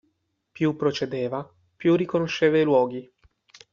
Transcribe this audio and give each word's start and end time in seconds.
Più 0.51 0.75
procedeva, 0.75 1.47
più 1.75 1.95
riconosceva 1.95 2.57
i 2.57 2.63
luoghi. 2.63 3.07